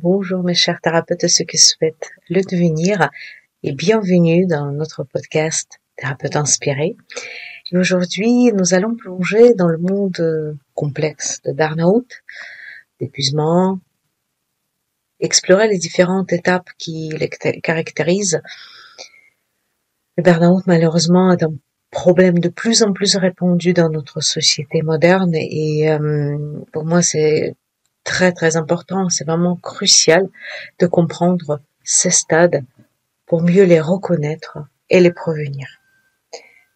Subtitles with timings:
[0.00, 3.10] Bonjour mes chers thérapeutes et ceux qui souhaitent le devenir
[3.64, 6.94] et bienvenue dans notre podcast Thérapeute inspiré.
[7.72, 12.22] aujourd'hui, nous allons plonger dans le monde complexe de burn-out,
[13.00, 13.80] d'épuisement,
[15.18, 18.40] explorer les différentes étapes qui les caractérisent.
[20.16, 21.54] Le burn-out, malheureusement, est un
[21.90, 26.38] problème de plus en plus répandu dans notre société moderne et euh,
[26.72, 27.56] pour moi, c'est
[28.08, 30.24] très très important, c'est vraiment crucial
[30.78, 32.64] de comprendre ces stades
[33.26, 35.68] pour mieux les reconnaître et les prévenir.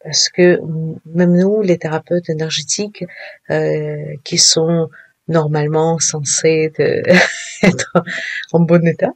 [0.04, 0.60] Parce que
[1.06, 3.04] même nous, les thérapeutes énergétiques,
[3.48, 4.90] euh, qui sont
[5.26, 6.70] normalement censés
[7.62, 7.92] être
[8.52, 9.14] en bon état,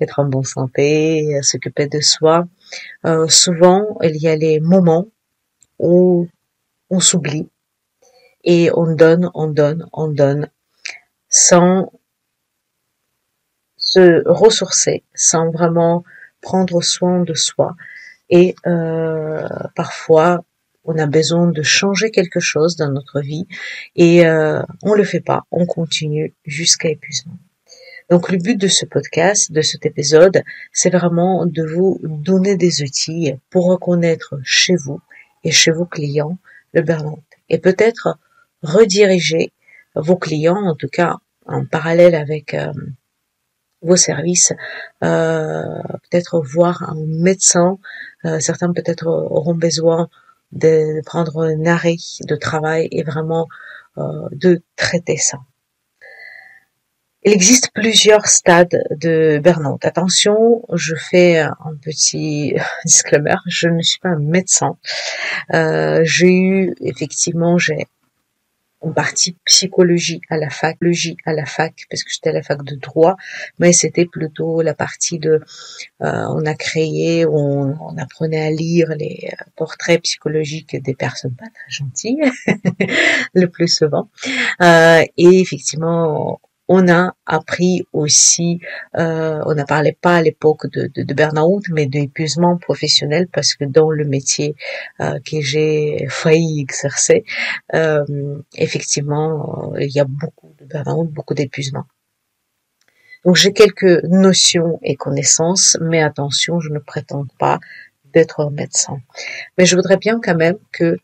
[0.00, 2.46] être en bonne santé, s'occuper de soi,
[3.04, 5.08] euh, souvent il y a les moments
[5.80, 6.28] où
[6.88, 7.48] on s'oublie
[8.44, 10.48] et on donne, on donne, on donne
[11.32, 11.90] sans
[13.76, 16.04] se ressourcer, sans vraiment
[16.40, 17.74] prendre soin de soi.
[18.30, 20.44] Et euh, parfois,
[20.84, 23.46] on a besoin de changer quelque chose dans notre vie
[23.96, 27.38] et euh, on le fait pas, on continue jusqu'à épuisement.
[28.10, 32.82] Donc le but de ce podcast, de cet épisode, c'est vraiment de vous donner des
[32.82, 35.00] outils pour reconnaître chez vous
[35.44, 36.36] et chez vos clients
[36.72, 38.18] le burn-out et peut-être
[38.62, 39.52] rediriger
[39.94, 42.72] vos clients, en tout cas en parallèle avec euh,
[43.82, 44.52] vos services,
[45.02, 45.62] euh,
[46.10, 47.78] peut-être voir un médecin.
[48.24, 50.08] Euh, certains peut-être auront besoin
[50.52, 51.96] de prendre un arrêt
[52.28, 53.48] de travail et vraiment
[53.96, 55.38] de traiter ça.
[57.24, 59.84] Il existe plusieurs stades de burn-out.
[59.84, 64.76] Attention, je fais un petit disclaimer, je ne suis pas un médecin.
[65.54, 67.86] Euh, j'ai eu effectivement, j'ai
[68.82, 72.42] en partie psychologie à la fac, logie à la fac, parce que j'étais à la
[72.42, 73.16] fac de droit,
[73.58, 75.40] mais c'était plutôt la partie de,
[76.02, 81.46] euh, on a créé, on, apprenait à lire les euh, portraits psychologiques des personnes pas
[81.46, 82.22] très gentilles,
[83.34, 84.10] le plus souvent,
[84.60, 88.60] euh, et effectivement, on a appris aussi,
[88.96, 93.54] euh, on ne parlait pas à l'époque de, de, de burn-out, mais d'épuisement professionnel parce
[93.54, 94.54] que dans le métier
[95.00, 97.24] euh, que j'ai failli exercer,
[97.74, 98.04] euh,
[98.56, 101.84] effectivement, il y a beaucoup de burn-out, beaucoup d'épuisement.
[103.24, 107.60] Donc j'ai quelques notions et connaissances, mais attention, je ne prétends pas
[108.12, 108.98] d'être médecin.
[109.56, 110.96] Mais je voudrais bien quand même que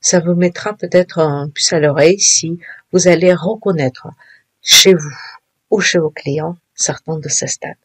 [0.00, 2.58] ça vous mettra peut-être un plus à l'oreille si
[2.92, 4.08] vous allez reconnaître
[4.64, 5.16] chez vous
[5.70, 7.76] ou chez vos clients certains de ces stades.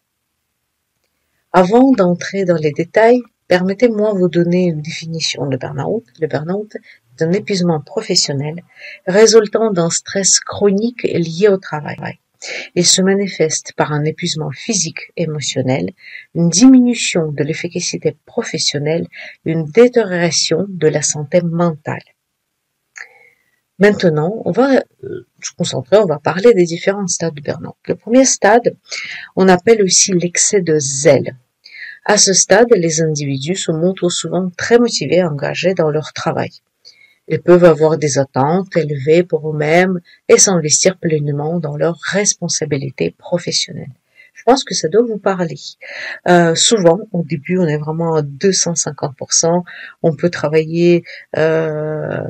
[1.51, 6.05] Avant d'entrer dans les détails, permettez-moi de vous donner une définition de burn-out.
[6.21, 8.63] Le burn-out est un épuisement professionnel
[9.05, 11.97] résultant d'un stress chronique lié au travail.
[12.75, 15.91] Il se manifeste par un épuisement physique, émotionnel,
[16.33, 19.07] une diminution de l'efficacité professionnelle,
[19.43, 22.03] une détérioration de la santé mentale.
[23.79, 27.75] Maintenant, on va euh, se concentrer, on va parler des différents stades de burn-out.
[27.87, 28.75] Le premier stade,
[29.37, 31.37] on appelle aussi l'excès de zèle.
[32.03, 36.49] À ce stade, les individus se montrent souvent très motivés engagés dans leur travail.
[37.29, 43.93] Ils peuvent avoir des attentes élevées pour eux-mêmes et s'investir pleinement dans leurs responsabilités professionnelles.
[44.33, 45.59] Je pense que ça doit vous parler.
[46.27, 49.63] Euh, souvent, au début, on est vraiment à 250%.
[50.01, 51.03] On peut travailler
[51.37, 52.23] euh,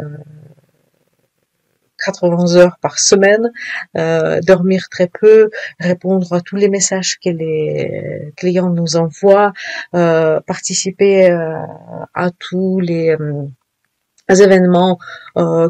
[2.04, 3.52] 80 heures par semaine,
[3.98, 5.50] euh, dormir très peu,
[5.80, 9.54] répondre à tous les messages que les clients nous envoient,
[9.96, 11.56] euh, participer euh,
[12.14, 13.16] à tous les
[14.30, 15.00] événements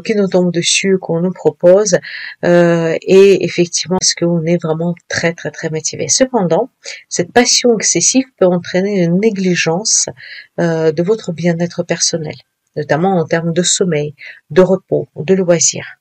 [0.04, 1.98] qui nous tombent dessus, qu'on nous propose,
[2.42, 6.08] et effectivement, parce qu'on est vraiment très très très motivé?
[6.08, 6.68] Cependant,
[7.08, 10.10] cette passion excessive peut entraîner une négligence
[10.58, 12.34] de votre bien-être personnel,
[12.76, 14.14] notamment en termes de sommeil,
[14.50, 15.99] de repos, de loisirs.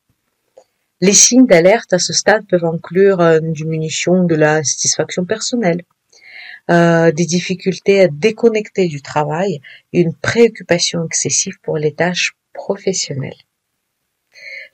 [1.02, 5.84] Les signes d'alerte à ce stade peuvent inclure une diminution de la satisfaction personnelle,
[6.70, 9.62] euh, des difficultés à déconnecter du travail
[9.94, 13.42] et une préoccupation excessive pour les tâches professionnelles.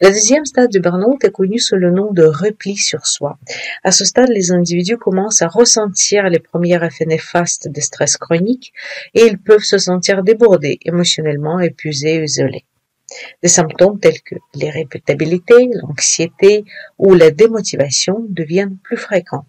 [0.02, 3.38] Le deuxième stade du burn-out est connu sous le nom de repli sur soi.
[3.84, 8.74] À ce stade, les individus commencent à ressentir les premiers effets néfastes des stress chroniques
[9.14, 12.66] et ils peuvent se sentir débordés, émotionnellement épuisés, isolés.
[13.42, 16.66] Des symptômes tels que l'irréputation, l'anxiété
[16.98, 19.46] ou la démotivation deviennent plus fréquents.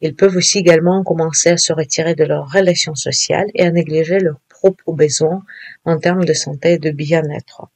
[0.00, 4.18] Ils peuvent aussi également commencer à se retirer de leurs relations sociales et à négliger
[4.18, 5.44] leurs propres besoins
[5.84, 7.68] en termes de santé et de bien-être.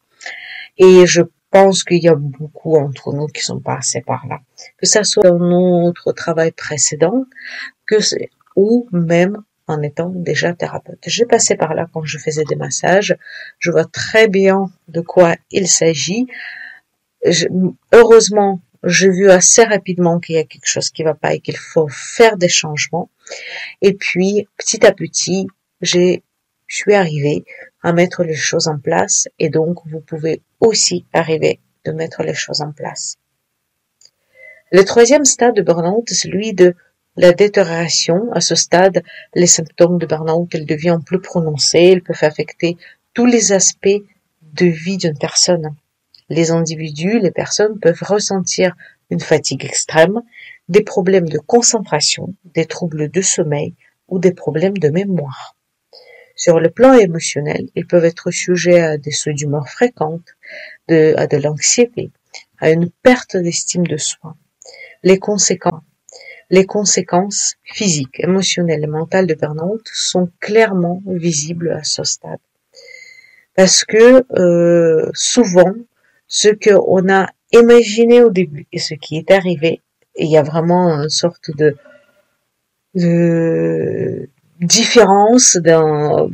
[0.79, 4.41] Et je pense qu'il y a beaucoup entre nous qui sont passés par là.
[4.79, 7.27] Que ça soit dans notre travail précédent,
[7.87, 7.97] que
[8.57, 10.99] ou même en étant déjà thérapeute.
[11.07, 13.17] J'ai passé par là quand je faisais des massages.
[13.59, 16.27] Je vois très bien de quoi il s'agit.
[17.93, 21.57] heureusement, j'ai vu assez rapidement qu'il y a quelque chose qui va pas et qu'il
[21.57, 23.11] faut faire des changements.
[23.81, 25.47] Et puis, petit à petit,
[25.81, 26.19] je
[26.69, 27.45] suis arrivée
[27.83, 32.35] à mettre les choses en place et donc vous pouvez aussi arriver de mettre les
[32.35, 33.17] choses en place.
[34.73, 36.75] Le troisième stade de burn-out celui de
[37.17, 38.31] la détérioration.
[38.33, 39.03] À ce stade,
[39.35, 42.77] les symptômes de burn-out, ils deviennent plus prononcés, ils peuvent affecter
[43.13, 44.03] tous les aspects
[44.43, 45.75] de vie d'une personne
[46.29, 48.75] les individus, les personnes peuvent ressentir
[49.11, 50.23] une fatigue extrême,
[50.69, 53.75] des problèmes de concentration, des troubles de sommeil
[54.09, 55.57] ou des problèmes de mémoire.
[56.37, 60.35] Sur le plan émotionnel, ils peuvent être sujets à des sauts d'humeur fréquentes,
[60.89, 62.11] à de l'anxiété,
[62.59, 64.35] à une perte d'estime de soi.
[65.03, 65.83] Les conséquences,
[66.55, 72.45] les conséquences physiques, émotionnelles et mentales de burn-out sont clairement visibles à ce stade.
[73.56, 75.75] Parce que euh, souvent,
[76.29, 79.83] ce qu'on a imaginé au début et ce qui est arrivé.
[80.17, 81.77] il y a vraiment une sorte de,
[82.95, 84.29] de
[84.61, 86.31] différence dans,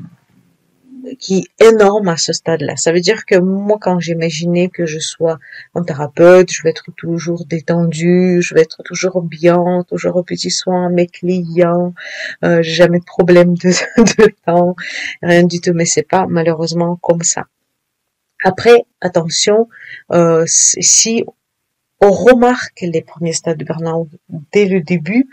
[1.18, 2.76] qui est énorme à ce stade-là.
[2.76, 5.38] Ça veut dire que moi, quand j'imaginais que je sois
[5.74, 10.50] un thérapeute, je vais être toujours détendu, je vais être toujours bien, toujours au petit
[10.50, 11.94] soin mes clients,
[12.44, 14.76] euh, j'ai jamais de problème de, de temps,
[15.22, 15.72] rien du tout.
[15.74, 17.44] Mais c'est pas malheureusement comme ça.
[18.42, 19.68] Après, attention,
[20.12, 21.24] euh, si
[22.00, 24.08] on remarque les premiers stades de burn-out
[24.52, 25.28] dès le début,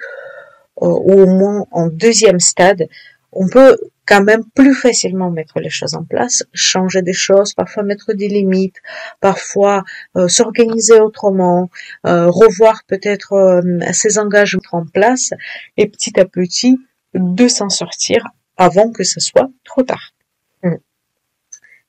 [0.81, 2.88] euh, ou au moins en deuxième stade,
[3.31, 7.83] on peut quand même plus facilement mettre les choses en place, changer des choses, parfois
[7.83, 8.77] mettre des limites,
[9.19, 9.83] parfois
[10.15, 11.69] euh, s'organiser autrement,
[12.03, 15.31] revoir peut-être ses engagements en place,
[15.75, 16.79] et petit à petit
[17.13, 18.24] de s'en sortir
[18.56, 20.13] avant que ce soit trop tard.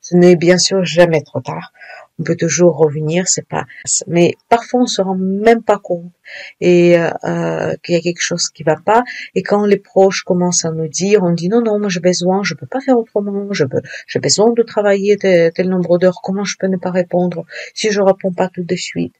[0.00, 1.72] Ce n'est bien sûr jamais trop tard.
[2.18, 3.64] On peut toujours revenir, c'est pas.
[4.06, 6.12] Mais parfois on se rend même pas compte
[6.60, 9.04] et euh, euh, qu'il y a quelque chose qui va pas.
[9.34, 12.42] Et quand les proches commencent à nous dire, on dit non non, moi j'ai besoin,
[12.42, 16.20] je peux pas faire autrement, je peux, j'ai besoin de travailler tel, tel nombre d'heures.
[16.22, 17.44] Comment je peux ne pas répondre
[17.74, 19.14] si je réponds pas tout de suite?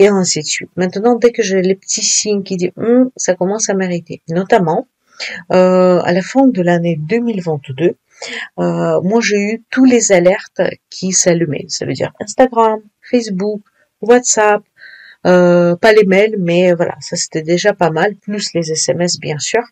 [0.00, 0.70] Et ainsi de suite.
[0.76, 4.88] Maintenant, dès que j'ai les petits signes qui disent hum, ça commence à mériter, notamment
[5.52, 7.96] euh, à la fin de l'année 2022,
[8.58, 11.66] euh, moi j'ai eu tous les alertes qui s'allumaient.
[11.68, 13.62] Ça veut dire Instagram, Facebook,
[14.00, 14.62] WhatsApp,
[15.26, 19.38] euh, pas les mails, mais voilà, ça c'était déjà pas mal, plus les SMS bien
[19.38, 19.62] sûr.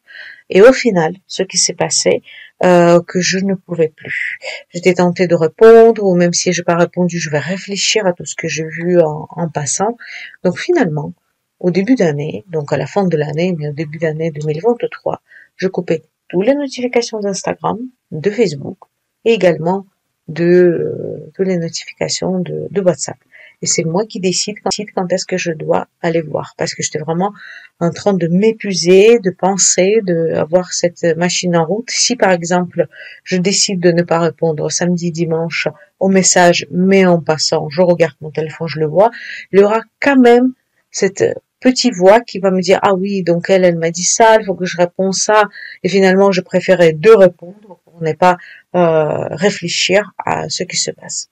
[0.48, 2.22] Et au final, ce qui s'est passé,
[2.64, 4.38] euh, que je ne pouvais plus.
[4.70, 8.12] J'étais tentée de répondre, ou même si je n'ai pas répondu, je vais réfléchir à
[8.12, 9.96] tout ce que j'ai vu en, en, passant.
[10.44, 11.12] Donc finalement,
[11.58, 15.22] au début d'année, donc à la fin de l'année, mais au début d'année 2023,
[15.56, 17.78] je coupais toutes les notifications d'Instagram,
[18.10, 18.78] de Facebook
[19.24, 19.86] et également
[20.28, 23.18] de euh, toutes les notifications de, de WhatsApp.
[23.60, 26.54] Et c'est moi qui décide quand, quand est-ce que je dois aller voir.
[26.56, 27.32] Parce que j'étais vraiment
[27.78, 31.88] en train de m'épuiser, de penser, de avoir cette machine en route.
[31.90, 32.88] Si par exemple,
[33.22, 35.68] je décide de ne pas répondre samedi, dimanche
[36.00, 39.10] au message, mais en passant, je regarde mon téléphone, je le vois,
[39.52, 40.54] il y aura quand même
[40.90, 41.24] cette
[41.62, 44.44] petite voix qui va me dire ah oui donc elle elle m'a dit ça il
[44.44, 45.44] faut que je réponde ça
[45.82, 48.36] et finalement je préférais de répondre pour ne pas
[48.74, 51.28] euh, réfléchir à ce qui se passe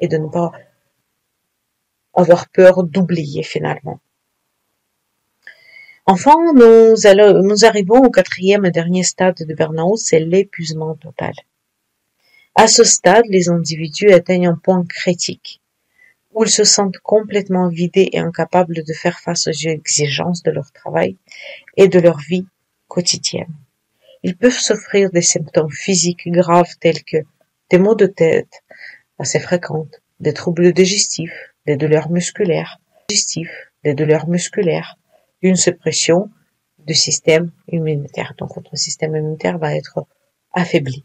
[0.00, 0.52] et de ne pas
[2.14, 4.00] avoir peur d'oublier finalement.
[6.04, 11.32] Enfin, nous, allons, nous arrivons au quatrième et dernier stade de burn-out, c'est l'épuisement total.
[12.56, 15.61] À ce stade, les individus atteignent un point critique
[16.34, 20.72] où ils se sentent complètement vidés et incapables de faire face aux exigences de leur
[20.72, 21.16] travail
[21.76, 22.46] et de leur vie
[22.88, 23.54] quotidienne.
[24.22, 27.18] Ils peuvent souffrir des symptômes physiques graves tels que
[27.70, 28.62] des maux de tête
[29.18, 34.96] assez fréquentes, des troubles digestifs, des douleurs musculaires, digestifs, des douleurs musculaires,
[35.42, 36.30] une suppression
[36.78, 38.34] du système immunitaire.
[38.38, 40.06] Donc votre système immunitaire va être
[40.52, 41.04] affaibli.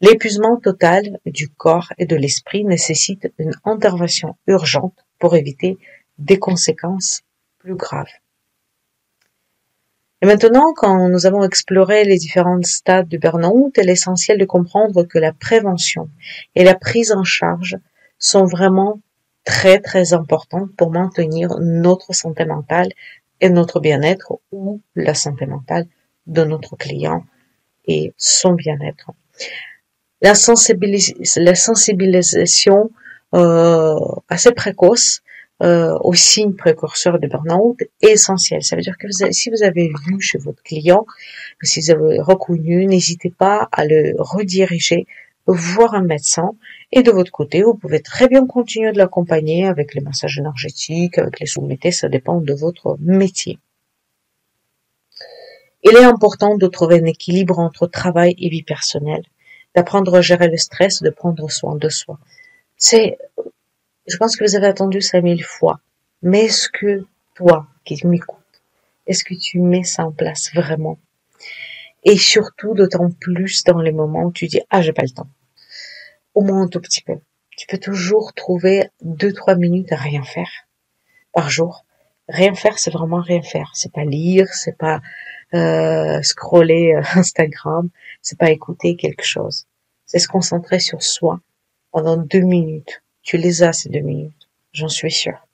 [0.00, 5.78] L'épuisement total du corps et de l'esprit nécessite une intervention urgente pour éviter
[6.18, 7.22] des conséquences
[7.58, 8.12] plus graves.
[10.20, 14.44] Et maintenant, quand nous avons exploré les différents stades du burn-out, il est essentiel de
[14.46, 16.08] comprendre que la prévention
[16.54, 17.76] et la prise en charge
[18.18, 19.00] sont vraiment
[19.44, 22.88] très très importantes pour maintenir notre santé mentale
[23.40, 25.86] et notre bien-être ou la santé mentale
[26.26, 27.24] de notre client
[27.86, 29.10] et son bien-être.
[30.20, 32.90] La, sensibilisation
[33.34, 33.96] euh,
[34.28, 35.22] assez précoce
[35.62, 38.62] euh, aux signes précurseurs de burn-out est essentiel.
[38.62, 41.06] Ça veut dire que si vous avez vu chez votre client,
[41.62, 45.06] si vous avez reconnu, n'hésitez pas à le rediriger
[45.46, 46.52] voir un médecin
[46.92, 51.18] et de votre côté, vous pouvez très bien continuer de l'accompagner avec les massages énergétiques,
[51.18, 53.58] avec les soumettés, ça dépend de votre métier.
[55.86, 59.24] Il est important de trouver un équilibre entre travail et vie personnelle,
[59.74, 62.18] d'apprendre à gérer le stress, de prendre soin de soi.
[62.78, 63.18] C'est
[64.06, 65.80] je pense que vous avez attendu ça mille fois.
[66.22, 68.62] Mais est-ce que toi qui m'écoutes,
[69.06, 70.98] est-ce que tu mets ça en place vraiment?
[72.02, 75.28] Et surtout, d'autant plus dans les moments où tu dis ah j'ai pas le temps.
[76.34, 77.18] Au moins un tout petit peu.
[77.58, 80.50] Tu peux toujours trouver deux trois minutes à rien faire
[81.34, 81.84] par jour.
[82.28, 83.70] Rien faire, c'est vraiment rien faire.
[83.74, 85.00] C'est pas lire, c'est pas
[85.54, 87.90] euh, scroller euh, Instagram,
[88.22, 89.66] c'est pas écouter quelque chose.
[90.06, 91.40] C'est se concentrer sur soi
[91.90, 95.48] pendant deux minutes tu les as ces deux minutes, j'en suis sûre.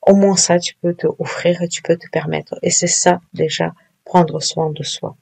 [0.00, 2.56] Au moins ça, tu peux te offrir et tu peux te permettre.
[2.62, 3.74] Et c'est ça déjà,
[4.04, 5.16] prendre soin de soi.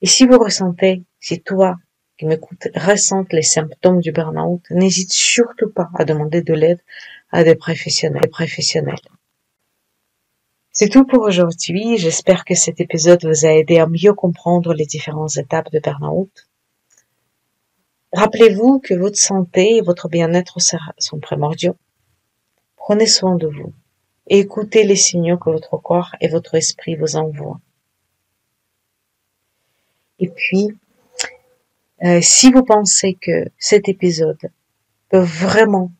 [0.00, 1.76] Et si vous ressentez, si toi
[2.16, 6.80] qui m'écoutes ressente les symptômes du burn-out, n'hésite surtout pas à demander de l'aide
[7.32, 8.30] à des professionnels.
[8.30, 9.08] Professionnels.
[10.70, 11.98] C'est tout pour aujourd'hui.
[11.98, 16.48] J'espère que cet épisode vous a aidé à mieux comprendre les différentes étapes de burn-out
[18.14, 20.58] Rappelez-vous que votre santé et votre bien-être
[20.98, 21.76] sont primordiaux.
[22.76, 23.72] Prenez soin de vous
[24.26, 27.60] et écoutez les signaux que votre corps et votre esprit vous envoient.
[30.18, 30.68] Et puis,
[32.04, 34.50] euh, si vous pensez que cet épisode
[35.08, 35.90] peut vraiment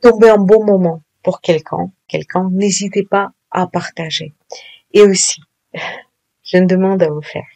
[0.00, 4.34] tomber un bon moment pour quelqu'un, quelqu'un, n'hésitez pas à partager.
[4.92, 5.40] Et aussi,
[6.44, 7.46] je me demande à vous faire.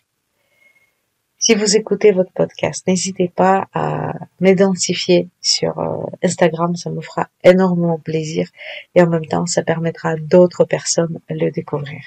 [1.38, 7.30] Si vous écoutez votre podcast, n'hésitez pas à m'identifier sur euh, Instagram, ça me fera
[7.42, 8.48] énormément plaisir
[8.94, 12.00] et en même temps, ça permettra à d'autres personnes de le découvrir.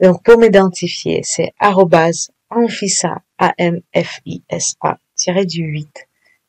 [0.00, 4.98] Donc, pour m'identifier, c'est @amfisa a m f i s a
[5.44, 6.08] du 8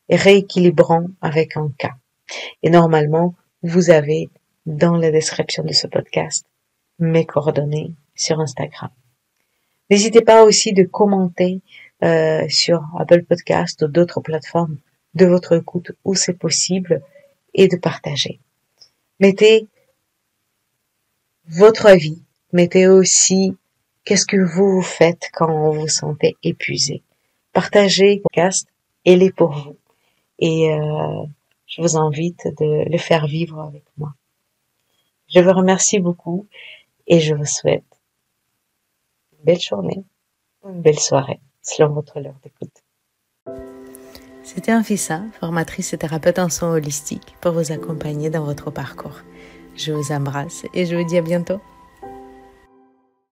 [0.09, 1.91] et rééquilibrant avec un K.
[2.61, 4.29] Et normalement, vous avez
[4.65, 6.45] dans la description de ce podcast
[6.99, 8.89] mes coordonnées sur Instagram.
[9.89, 11.61] N'hésitez pas aussi de commenter
[12.03, 14.77] euh, sur Apple Podcast ou d'autres plateformes
[15.13, 17.01] de votre écoute où c'est possible
[17.53, 18.39] et de partager.
[19.19, 19.67] Mettez
[21.47, 23.55] votre avis, mettez aussi
[24.05, 27.03] qu'est-ce que vous, faites quand vous sentez épuisé.
[27.51, 28.67] Partagez le podcast,
[29.05, 29.77] et les pour vous.
[30.39, 31.23] Et euh,
[31.75, 34.13] je vous invite de le faire vivre avec moi.
[35.27, 36.47] Je vous remercie beaucoup
[37.07, 37.83] et je vous souhaite
[39.43, 40.03] belle journée
[40.65, 42.83] une belle soirée, selon votre heure d'écoute.
[44.43, 49.19] C'était Anfissa, formatrice et thérapeute en soins holistiques, pour vous accompagner dans votre parcours.
[49.75, 51.59] Je vous embrasse et je vous dis à bientôt.